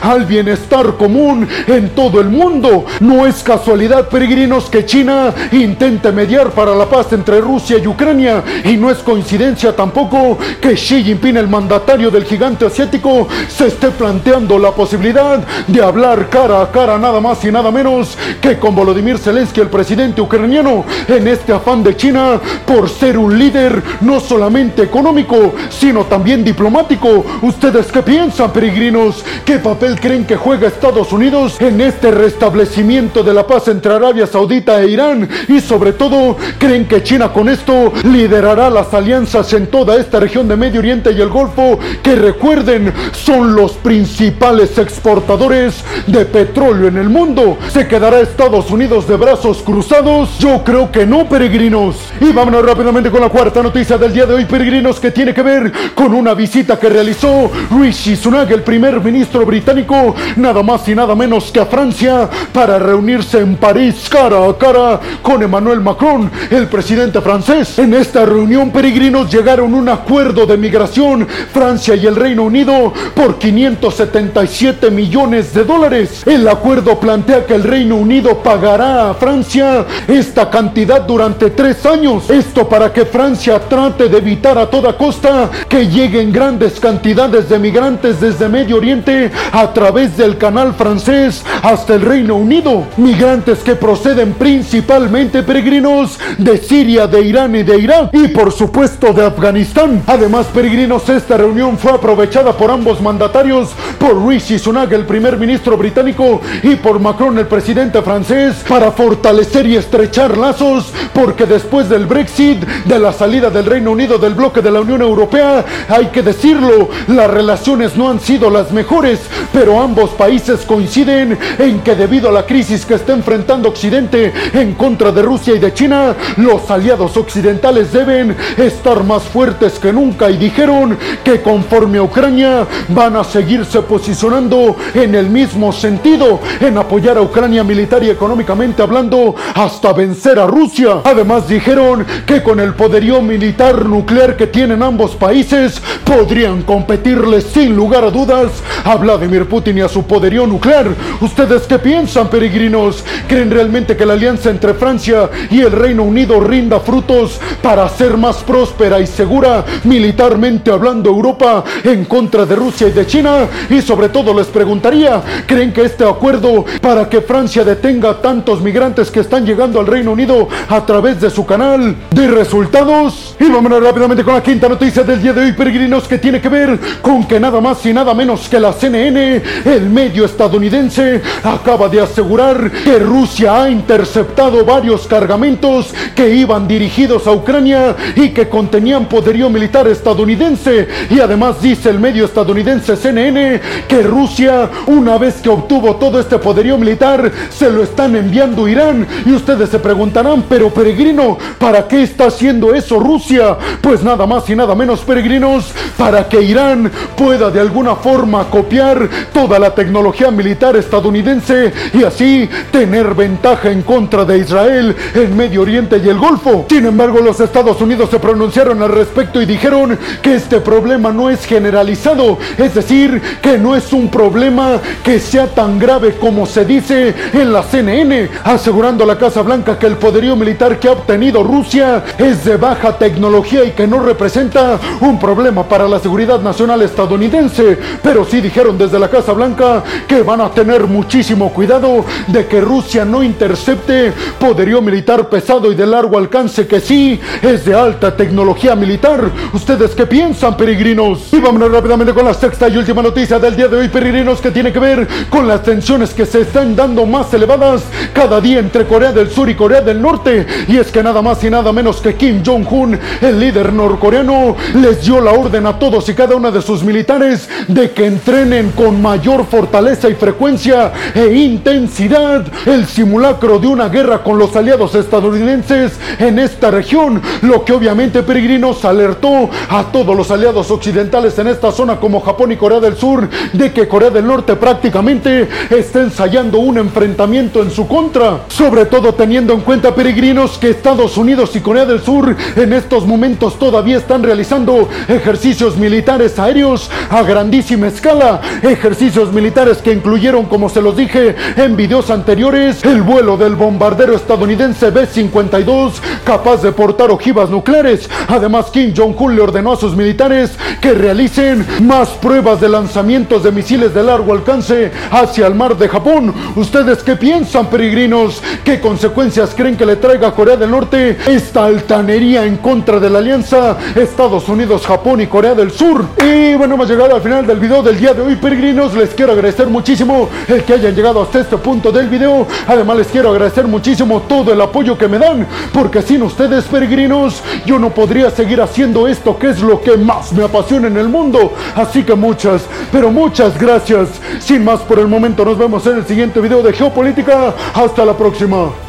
al 0.01 0.25
bienestar 0.25 0.95
común 0.97 1.47
en 1.67 1.89
todo 1.89 2.21
el 2.21 2.29
mundo. 2.29 2.85
No 2.99 3.25
es 3.25 3.43
casualidad, 3.43 4.09
peregrinos, 4.09 4.69
que 4.69 4.85
China 4.85 5.33
intente 5.51 6.11
mediar 6.11 6.51
para 6.51 6.75
la 6.75 6.85
paz 6.85 7.13
entre 7.13 7.41
Rusia 7.41 7.77
y 7.77 7.87
Ucrania. 7.87 8.43
Y 8.63 8.77
no 8.77 8.91
es 8.91 8.99
coincidencia 8.99 9.75
tampoco 9.75 10.37
que 10.61 10.75
Xi 10.75 11.03
Jinping, 11.03 11.37
el 11.37 11.47
mandatario 11.47 12.11
del 12.11 12.25
gigante 12.25 12.65
asiático, 12.65 13.27
se 13.47 13.67
esté 13.67 13.89
planteando 13.89 14.59
la 14.59 14.71
posibilidad 14.71 15.39
de 15.67 15.81
hablar 15.81 16.29
cara 16.29 16.61
a 16.61 16.71
cara 16.71 16.97
nada 16.97 17.19
más 17.19 17.43
y 17.43 17.51
nada 17.51 17.71
menos 17.71 18.17
que 18.41 18.57
con 18.57 18.75
Volodymyr 18.75 19.17
Zelensky, 19.17 19.61
el 19.61 19.69
presidente 19.69 20.21
ucraniano, 20.21 20.85
en 21.07 21.27
este 21.27 21.53
afán 21.53 21.83
de 21.83 21.95
China 21.95 22.39
por 22.65 22.89
ser 22.89 23.17
un 23.17 23.37
líder 23.37 23.81
no 24.01 24.19
solamente 24.19 24.83
económico, 24.83 25.53
sino 25.69 26.05
también 26.05 26.43
diplomático. 26.43 27.25
¿Ustedes 27.41 27.91
qué 27.91 28.01
piensan, 28.01 28.51
peregrinos? 28.51 29.06
¿Qué 29.45 29.59
papel 29.59 29.99
creen 29.99 30.25
que 30.25 30.35
juega 30.35 30.67
Estados 30.67 31.13
Unidos 31.13 31.61
en 31.61 31.79
este 31.79 32.11
restablecimiento 32.11 33.23
de 33.23 33.33
la 33.33 33.47
paz 33.47 33.67
entre 33.67 33.93
Arabia 33.93 34.27
Saudita 34.27 34.81
e 34.81 34.89
Irán? 34.89 35.27
Y 35.47 35.61
sobre 35.61 35.93
todo, 35.93 36.35
¿creen 36.57 36.85
que 36.85 37.03
China 37.03 37.31
con 37.31 37.47
esto 37.47 37.93
liderará 38.03 38.69
las 38.69 38.93
alianzas 38.93 39.51
en 39.53 39.67
toda 39.67 39.95
esta 39.97 40.19
región 40.19 40.47
de 40.47 40.57
Medio 40.57 40.79
Oriente 40.79 41.11
y 41.11 41.21
el 41.21 41.29
Golfo, 41.29 41.79
que 42.03 42.15
recuerden, 42.15 42.93
son 43.13 43.55
los 43.55 43.73
principales 43.73 44.77
exportadores 44.77 45.83
de 46.07 46.25
petróleo 46.25 46.87
en 46.87 46.97
el 46.97 47.09
mundo? 47.09 47.57
¿Se 47.71 47.87
quedará 47.87 48.19
Estados 48.19 48.69
Unidos 48.71 49.07
de 49.07 49.15
brazos 49.15 49.61
cruzados? 49.63 50.37
Yo 50.39 50.63
creo 50.63 50.91
que 50.91 51.05
no, 51.05 51.27
peregrinos. 51.29 51.95
Y 52.19 52.31
vámonos 52.31 52.65
rápidamente 52.65 53.09
con 53.09 53.21
la 53.21 53.29
cuarta 53.29 53.63
noticia 53.63 53.97
del 53.97 54.13
día 54.13 54.25
de 54.25 54.33
hoy, 54.33 54.45
peregrinos, 54.45 54.99
que 54.99 55.11
tiene 55.11 55.33
que 55.33 55.41
ver 55.41 55.71
con 55.93 56.13
una 56.13 56.33
visita 56.33 56.77
que 56.79 56.89
realizó 56.89 57.51
Rishi 57.71 58.15
Sunak, 58.15 58.49
el 58.51 58.63
primer 58.63 58.86
ministro 58.95 59.45
británico, 59.45 60.15
nada 60.37 60.63
más 60.63 60.87
y 60.87 60.95
nada 60.95 61.15
menos 61.15 61.51
que 61.51 61.59
a 61.59 61.65
Francia, 61.65 62.29
para 62.51 62.79
reunirse 62.79 63.39
en 63.39 63.55
París 63.55 64.07
cara 64.09 64.47
a 64.47 64.57
cara 64.57 64.99
con 65.21 65.43
Emmanuel 65.43 65.81
Macron, 65.81 66.31
el 66.49 66.67
presidente 66.67 67.21
francés. 67.21 67.77
En 67.79 67.93
esta 67.93 68.25
reunión, 68.25 68.71
peregrinos 68.71 69.31
llegaron 69.31 69.73
a 69.73 69.77
un 69.77 69.89
acuerdo 69.89 70.45
de 70.45 70.57
migración 70.57 71.27
Francia 71.27 71.95
y 71.95 72.05
el 72.05 72.15
Reino 72.15 72.43
Unido 72.43 72.93
por 73.15 73.37
577 73.37 74.89
millones 74.91 75.53
de 75.53 75.63
dólares. 75.63 76.23
El 76.25 76.47
acuerdo 76.47 76.99
plantea 76.99 77.45
que 77.45 77.55
el 77.55 77.63
Reino 77.63 77.95
Unido 77.95 78.37
pagará 78.39 79.09
a 79.09 79.13
Francia 79.13 79.85
esta 80.07 80.49
cantidad 80.49 81.01
durante 81.01 81.49
tres 81.49 81.85
años. 81.85 82.29
Esto 82.29 82.67
para 82.67 82.91
que 82.91 83.05
Francia 83.05 83.59
trate 83.59 84.09
de 84.09 84.17
evitar 84.17 84.57
a 84.57 84.69
toda 84.69 84.97
costa 84.97 85.49
que 85.67 85.87
lleguen 85.87 86.31
grandes 86.31 86.79
cantidades 86.79 87.49
de 87.49 87.59
migrantes 87.59 88.19
desde 88.19 88.47
Medio 88.49 88.76
Oriente 88.77 89.31
a 89.51 89.73
través 89.73 90.15
del 90.17 90.37
canal 90.37 90.73
francés 90.73 91.43
hasta 91.63 91.95
el 91.95 92.01
Reino 92.01 92.35
Unido. 92.35 92.85
Migrantes 92.97 93.59
que 93.59 93.75
proceden 93.75 94.33
principalmente 94.33 95.43
peregrinos 95.43 96.19
de 96.37 96.57
Siria, 96.57 97.07
de 97.07 97.21
Irán 97.21 97.55
y 97.55 97.63
de 97.63 97.79
Irak 97.79 98.09
y 98.13 98.27
por 98.29 98.51
supuesto 98.51 99.13
de 99.13 99.25
Afganistán. 99.25 100.03
Además, 100.07 100.47
peregrinos, 100.53 101.09
esta 101.09 101.37
reunión 101.37 101.77
fue 101.77 101.91
aprovechada 101.91 102.53
por 102.53 102.71
ambos 102.71 103.01
mandatarios, 103.01 103.69
por 103.99 104.25
Rishi 104.25 104.59
Sunak, 104.59 104.91
el 104.91 105.05
primer 105.05 105.37
ministro 105.37 105.77
británico, 105.77 106.41
y 106.63 106.75
por 106.75 106.99
Macron, 106.99 107.37
el 107.37 107.47
presidente 107.47 108.01
francés, 108.01 108.63
para 108.67 108.91
fortalecer 108.91 109.65
y 109.67 109.75
estrechar 109.75 110.37
lazos, 110.37 110.91
porque 111.13 111.45
después 111.45 111.89
del 111.89 112.05
Brexit, 112.05 112.63
de 112.85 112.99
la 112.99 113.13
salida 113.13 113.49
del 113.49 113.65
Reino 113.65 113.91
Unido 113.91 114.17
del 114.17 114.33
bloque 114.33 114.61
de 114.61 114.71
la 114.71 114.81
Unión 114.81 115.01
Europea, 115.01 115.65
hay 115.89 116.07
que 116.07 116.21
decirlo, 116.21 116.89
las 117.07 117.29
relaciones 117.29 117.95
no 117.95 118.09
han 118.09 118.19
sido 118.19 118.49
las 118.49 118.66
mejores, 118.71 119.19
pero 119.53 119.81
ambos 119.81 120.11
países 120.11 120.65
coinciden 120.65 121.37
en 121.59 121.79
que 121.81 121.95
debido 121.95 122.29
a 122.29 122.31
la 122.31 122.45
crisis 122.45 122.85
que 122.85 122.95
está 122.95 123.13
enfrentando 123.13 123.69
Occidente 123.69 124.33
en 124.53 124.73
contra 124.73 125.11
de 125.11 125.21
Rusia 125.21 125.55
y 125.55 125.59
de 125.59 125.73
China, 125.73 126.15
los 126.37 126.69
aliados 126.69 127.17
occidentales 127.17 127.91
deben 127.91 128.35
estar 128.57 129.03
más 129.03 129.23
fuertes 129.23 129.79
que 129.79 129.93
nunca 129.93 130.29
y 130.29 130.37
dijeron 130.37 130.97
que 131.23 131.41
conforme 131.41 131.97
a 131.97 132.03
Ucrania 132.03 132.65
van 132.89 133.15
a 133.15 133.23
seguirse 133.23 133.81
posicionando 133.81 134.75
en 134.93 135.15
el 135.15 135.29
mismo 135.29 135.71
sentido, 135.71 136.39
en 136.59 136.77
apoyar 136.77 137.17
a 137.17 137.21
Ucrania 137.21 137.63
militar 137.63 138.03
y 138.03 138.09
económicamente 138.09 138.81
hablando 138.81 139.35
hasta 139.53 139.93
vencer 139.93 140.39
a 140.39 140.47
Rusia. 140.47 141.01
Además 141.03 141.47
dijeron 141.47 142.05
que 142.25 142.43
con 142.43 142.59
el 142.59 142.73
poderío 142.73 143.21
militar 143.21 143.85
nuclear 143.85 144.37
que 144.37 144.47
tienen 144.47 144.83
ambos 144.83 145.15
países 145.15 145.81
podrían 146.03 146.63
competirle 146.63 147.41
sin 147.41 147.75
lugar 147.75 148.03
a 148.03 148.11
dudas 148.11 148.56
a 148.83 148.95
Vladimir 148.95 149.47
Putin 149.47 149.77
y 149.77 149.81
a 149.81 149.89
su 149.89 150.03
poderío 150.03 150.47
nuclear. 150.47 150.87
¿Ustedes 151.21 151.63
qué 151.63 151.79
piensan, 151.79 152.29
peregrinos? 152.29 153.03
¿Creen 153.27 153.51
realmente 153.51 153.95
que 153.95 154.05
la 154.05 154.13
alianza 154.13 154.49
entre 154.49 154.73
Francia 154.73 155.29
y 155.49 155.61
el 155.61 155.71
Reino 155.71 156.03
Unido 156.03 156.39
rinda 156.39 156.79
frutos 156.79 157.39
para 157.61 157.85
hacer 157.85 158.17
más 158.17 158.37
próspera 158.37 158.99
y 158.99 159.07
segura 159.07 159.65
militarmente 159.83 160.71
hablando 160.71 161.09
Europa 161.09 161.63
en 161.83 162.05
contra 162.05 162.45
de 162.45 162.55
Rusia 162.55 162.87
y 162.87 162.91
de 162.91 163.05
China? 163.05 163.47
Y 163.69 163.81
sobre 163.81 164.09
todo 164.09 164.33
les 164.33 164.47
preguntaría, 164.47 165.21
¿creen 165.45 165.73
que 165.73 165.83
este 165.83 166.03
acuerdo 166.03 166.65
para 166.81 167.09
que 167.09 167.21
Francia 167.21 167.63
detenga 167.63 168.21
tantos 168.21 168.61
migrantes 168.61 169.11
que 169.11 169.21
están 169.21 169.45
llegando 169.45 169.79
al 169.79 169.87
Reino 169.87 170.11
Unido 170.11 170.47
a 170.69 170.85
través 170.85 171.19
de 171.21 171.29
su 171.29 171.45
canal 171.45 171.95
de 172.11 172.27
resultados? 172.27 173.35
Y 173.39 173.49
vámonos 173.49 173.83
rápidamente 173.83 174.23
con 174.23 174.33
la 174.33 174.43
quinta 174.43 174.69
noticia 174.69 175.03
del 175.03 175.21
día 175.21 175.33
de 175.33 175.41
hoy, 175.41 175.51
peregrinos, 175.53 176.07
que 176.07 176.17
tiene 176.17 176.41
que 176.41 176.49
ver 176.49 176.79
con 177.01 177.27
que 177.27 177.39
nada 177.39 177.61
más 177.61 177.85
y 177.85 177.93
nada 177.93 178.13
menos 178.13 178.46
que 178.47 178.59
la 178.59 178.73
CNN, 178.73 179.41
el 179.65 179.89
medio 179.89 180.25
estadounidense, 180.25 181.21
acaba 181.43 181.89
de 181.89 182.01
asegurar 182.01 182.71
que 182.71 182.99
Rusia 182.99 183.63
ha 183.63 183.69
interceptado 183.69 184.63
varios 184.65 185.07
cargamentos 185.07 185.93
que 186.15 186.33
iban 186.33 186.67
dirigidos 186.67 187.27
a 187.27 187.31
Ucrania 187.31 187.95
y 188.15 188.29
que 188.29 188.49
contenían 188.49 189.07
poderío 189.07 189.49
militar 189.49 189.87
estadounidense. 189.87 190.87
Y 191.09 191.19
además 191.19 191.61
dice 191.61 191.89
el 191.89 191.99
medio 191.99 192.25
estadounidense 192.25 192.95
CNN 192.95 193.61
que 193.87 194.03
Rusia, 194.03 194.69
una 194.87 195.17
vez 195.17 195.35
que 195.35 195.49
obtuvo 195.49 195.95
todo 195.95 196.19
este 196.19 196.37
poderío 196.37 196.77
militar, 196.77 197.31
se 197.49 197.69
lo 197.69 197.83
están 197.83 198.15
enviando 198.15 198.65
a 198.65 198.71
Irán. 198.71 199.07
Y 199.25 199.33
ustedes 199.33 199.69
se 199.69 199.79
preguntarán, 199.79 200.45
pero 200.47 200.69
peregrino, 200.69 201.37
¿para 201.57 201.87
qué 201.87 202.03
está 202.03 202.27
haciendo 202.27 202.73
eso 202.73 202.99
Rusia? 202.99 203.57
Pues 203.81 204.03
nada 204.03 204.25
más 204.25 204.49
y 204.49 204.55
nada 204.55 204.75
menos, 204.75 205.01
peregrinos, 205.01 205.71
para 205.97 206.27
que 206.27 206.41
Irán 206.41 206.91
pueda 207.15 207.49
de 207.49 207.59
alguna 207.59 207.95
forma 207.95 208.36
copiar 208.45 209.09
toda 209.33 209.59
la 209.59 209.73
tecnología 209.73 210.31
militar 210.31 210.75
estadounidense 210.75 211.73
y 211.93 212.03
así 212.03 212.49
tener 212.71 213.13
ventaja 213.13 213.71
en 213.71 213.81
contra 213.81 214.25
de 214.25 214.39
Israel 214.39 214.95
en 215.13 215.35
Medio 215.35 215.61
Oriente 215.61 216.01
y 216.03 216.09
el 216.09 216.17
Golfo. 216.17 216.65
Sin 216.69 216.85
embargo, 216.85 217.19
los 217.19 217.39
Estados 217.39 217.81
Unidos 217.81 218.09
se 218.09 218.19
pronunciaron 218.19 218.81
al 218.81 218.89
respecto 218.89 219.41
y 219.41 219.45
dijeron 219.45 219.97
que 220.21 220.35
este 220.35 220.61
problema 220.61 221.11
no 221.11 221.29
es 221.29 221.45
generalizado, 221.45 222.37
es 222.57 222.73
decir, 222.73 223.21
que 223.41 223.57
no 223.57 223.75
es 223.75 223.93
un 223.93 224.09
problema 224.09 224.79
que 225.03 225.19
sea 225.19 225.47
tan 225.47 225.79
grave 225.79 226.15
como 226.19 226.45
se 226.45 226.65
dice 226.65 227.13
en 227.33 227.53
la 227.53 227.63
CNN, 227.63 228.29
asegurando 228.43 229.03
a 229.03 229.07
la 229.07 229.17
Casa 229.17 229.41
Blanca 229.41 229.77
que 229.77 229.87
el 229.87 229.97
poderío 229.97 230.35
militar 230.35 230.79
que 230.79 230.87
ha 230.87 230.93
obtenido 230.93 231.43
Rusia 231.43 232.03
es 232.17 232.45
de 232.45 232.57
baja 232.57 232.97
tecnología 232.97 233.63
y 233.63 233.71
que 233.71 233.87
no 233.87 233.99
representa 233.99 234.79
un 235.01 235.19
problema 235.19 235.63
para 235.63 235.87
la 235.87 235.99
seguridad 235.99 236.41
nacional 236.41 236.81
estadounidense, 236.81 237.77
pero 238.01 238.25
sí 238.29 238.41
dijeron 238.41 238.77
desde 238.77 238.99
la 238.99 239.09
Casa 239.09 239.33
Blanca 239.33 239.83
que 240.07 240.21
van 240.21 240.41
a 240.41 240.49
tener 240.49 240.85
muchísimo 240.85 241.51
cuidado 241.53 242.05
de 242.27 242.45
que 242.47 242.61
Rusia 242.61 243.05
no 243.05 243.23
intercepte 243.23 244.13
poderío 244.39 244.81
militar 244.81 245.29
pesado 245.29 245.71
y 245.71 245.75
de 245.75 245.85
largo 245.85 246.17
alcance 246.17 246.67
que 246.67 246.79
sí 246.79 247.19
es 247.41 247.65
de 247.65 247.73
alta 247.73 248.15
tecnología 248.15 248.75
militar. 248.75 249.31
¿Ustedes 249.53 249.91
qué 249.91 250.05
piensan, 250.05 250.57
peregrinos? 250.57 251.31
Y 251.31 251.39
vámonos 251.39 251.71
rápidamente 251.71 252.13
con 252.13 252.25
la 252.25 252.33
sexta 252.33 252.67
y 252.67 252.77
última 252.77 253.01
noticia 253.01 253.39
del 253.39 253.55
día 253.55 253.67
de 253.67 253.77
hoy, 253.77 253.87
peregrinos, 253.89 254.41
que 254.41 254.51
tiene 254.51 254.71
que 254.71 254.79
ver 254.79 255.07
con 255.29 255.47
las 255.47 255.63
tensiones 255.63 256.13
que 256.13 256.25
se 256.25 256.41
están 256.41 256.75
dando 256.75 257.05
más 257.05 257.33
elevadas 257.33 257.83
cada 258.13 258.41
día 258.41 258.59
entre 258.59 258.85
Corea 258.85 259.11
del 259.11 259.29
Sur 259.29 259.49
y 259.49 259.55
Corea 259.55 259.81
del 259.81 260.01
Norte. 260.01 260.45
Y 260.67 260.77
es 260.77 260.91
que 260.91 261.03
nada 261.03 261.21
más 261.21 261.43
y 261.43 261.49
nada 261.49 261.71
menos 261.71 262.01
que 262.01 262.15
Kim 262.15 262.43
Jong-un, 262.45 262.99
el 263.21 263.39
líder 263.39 263.73
norcoreano, 263.73 264.55
les 264.75 265.01
dio 265.03 265.21
la 265.21 265.31
orden 265.31 265.65
a 265.65 265.79
todos 265.79 266.07
y 266.09 266.13
cada 266.13 266.35
una 266.35 266.51
de 266.51 266.61
sus 266.61 266.83
militares 266.83 267.49
de 267.67 267.91
que 267.91 268.05
entrenen 268.17 268.71
con 268.71 268.99
mayor 268.99 269.45
fortaleza 269.45 270.09
y 270.09 270.15
frecuencia 270.15 270.91
e 271.13 271.35
intensidad 271.35 272.45
el 272.65 272.87
simulacro 272.87 273.59
de 273.59 273.67
una 273.67 273.89
guerra 273.89 274.23
con 274.23 274.39
los 274.39 274.55
aliados 274.55 274.95
estadounidenses 274.95 275.93
en 276.17 276.39
esta 276.39 276.71
región, 276.71 277.21
lo 277.43 277.63
que 277.63 277.73
obviamente 277.73 278.23
peregrinos 278.23 278.83
alertó 278.85 279.51
a 279.69 279.83
todos 279.91 280.17
los 280.17 280.31
aliados 280.31 280.71
occidentales 280.71 281.37
en 281.37 281.47
esta 281.47 281.71
zona 281.71 281.99
como 281.99 282.21
Japón 282.21 282.51
y 282.51 282.57
Corea 282.57 282.79
del 282.79 282.97
Sur 282.97 283.29
de 283.53 283.71
que 283.71 283.87
Corea 283.87 284.09
del 284.09 284.25
Norte 284.25 284.55
prácticamente 284.55 285.47
está 285.69 286.01
ensayando 286.01 286.57
un 286.57 286.79
enfrentamiento 286.79 287.61
en 287.61 287.69
su 287.69 287.87
contra, 287.87 288.41
sobre 288.47 288.85
todo 288.85 289.13
teniendo 289.13 289.53
en 289.53 289.61
cuenta 289.61 289.93
peregrinos 289.93 290.57
que 290.57 290.71
Estados 290.71 291.17
Unidos 291.17 291.55
y 291.55 291.59
Corea 291.59 291.85
del 291.85 292.01
Sur 292.01 292.35
en 292.55 292.73
estos 292.73 293.05
momentos 293.05 293.59
todavía 293.59 293.97
están 293.97 294.23
realizando 294.23 294.89
ejercicios 295.07 295.77
militares 295.77 296.39
aéreos 296.39 296.89
a 297.11 297.21
grandísima 297.21 297.87
escala, 297.97 298.41
ejercicios 298.61 299.33
militares 299.33 299.79
que 299.79 299.91
incluyeron, 299.91 300.45
como 300.45 300.69
se 300.69 300.83
los 300.83 300.95
dije 300.95 301.35
en 301.55 301.75
videos 301.75 302.11
anteriores, 302.11 302.83
el 302.85 303.01
vuelo 303.01 303.37
del 303.37 303.55
bombardero 303.55 304.15
estadounidense 304.15 304.91
B-52 304.91 305.93
capaz 306.23 306.61
de 306.61 306.71
portar 306.71 307.09
ojivas 307.09 307.49
nucleares. 307.49 308.07
Además, 308.27 308.67
Kim 308.67 308.93
Jong-un 308.95 309.35
le 309.35 309.41
ordenó 309.41 309.73
a 309.73 309.77
sus 309.77 309.95
militares 309.95 310.51
que 310.79 310.93
realicen 310.93 311.65
más 311.81 312.09
pruebas 312.09 312.61
de 312.61 312.69
lanzamientos 312.69 313.41
de 313.41 313.51
misiles 313.51 313.95
de 313.95 314.03
largo 314.03 314.31
alcance 314.31 314.91
hacia 315.09 315.47
el 315.47 315.55
mar 315.55 315.75
de 315.75 315.89
Japón. 315.89 316.35
¿Ustedes 316.55 317.01
qué 317.01 317.15
piensan, 317.15 317.65
peregrinos? 317.65 318.43
¿Qué 318.63 318.79
consecuencias 318.79 319.55
creen 319.55 319.75
que 319.75 319.87
le 319.87 319.95
traiga 319.95 320.27
a 320.27 320.35
Corea 320.35 320.55
del 320.55 320.69
Norte 320.69 321.17
esta 321.25 321.65
altanería 321.65 322.45
en 322.45 322.57
contra 322.57 322.99
de 322.99 323.09
la 323.09 323.17
alianza 323.17 323.75
Estados 323.95 324.47
Unidos, 324.49 324.85
Japón 324.85 325.21
y 325.21 325.27
Corea 325.27 325.55
del 325.55 325.71
Sur? 325.71 326.05
Y 326.23 326.53
bueno, 326.53 326.75
hemos 326.75 326.87
llegado 326.87 327.15
al 327.15 327.21
final 327.21 327.47
del 327.47 327.59
video 327.59 327.86
del 327.87 327.99
día 327.99 328.13
de 328.13 328.21
hoy, 328.21 328.35
peregrinos. 328.35 328.93
Les 328.95 329.11
quiero 329.11 329.31
agradecer 329.31 329.67
muchísimo 329.67 330.27
el 330.49 330.65
que 330.65 330.73
hayan 330.73 330.93
llegado 330.93 331.21
hasta 331.21 331.39
este 331.39 331.57
punto 331.57 331.89
del 331.89 332.09
video. 332.09 332.45
Además, 332.67 332.97
les 332.97 333.07
quiero 333.07 333.29
agradecer 333.29 333.65
muchísimo 333.65 334.23
todo 334.23 334.51
el 334.51 334.59
apoyo 334.59 334.97
que 334.97 335.07
me 335.07 335.17
dan, 335.17 335.47
porque 335.71 336.01
sin 336.01 336.21
ustedes, 336.21 336.65
peregrinos, 336.65 337.41
yo 337.65 337.79
no 337.79 337.89
podría 337.91 338.29
seguir 338.29 338.61
haciendo 338.61 339.07
esto 339.07 339.39
que 339.39 339.51
es 339.51 339.61
lo 339.61 339.79
que 339.79 339.95
más 339.95 340.33
me 340.33 340.43
apasiona 340.43 340.87
en 340.87 340.97
el 340.97 341.07
mundo. 341.07 341.53
Así 341.75 342.03
que 342.03 342.13
muchas, 342.13 342.63
pero 342.91 343.09
muchas 343.09 343.57
gracias. 343.57 344.09
Sin 344.39 344.65
más 344.65 344.81
por 344.81 344.99
el 344.99 345.07
momento, 345.07 345.45
nos 345.45 345.57
vemos 345.57 345.85
en 345.87 345.97
el 345.97 346.05
siguiente 346.05 346.41
video 346.41 346.61
de 346.61 346.73
Geopolítica. 346.73 347.53
Hasta 347.73 348.03
la 348.03 348.17
próxima. 348.17 348.86